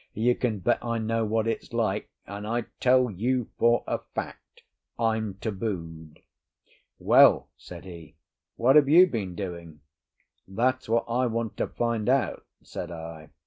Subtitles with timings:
[0.15, 3.99] You can bet I know what it's like; and I tell it you for a
[4.15, 4.63] fact,
[4.97, 6.23] I'm tabooed."
[6.97, 8.15] "Well," said he,
[8.55, 9.81] "what have you been doing?"
[10.47, 13.29] "That's what I want to find out," said I.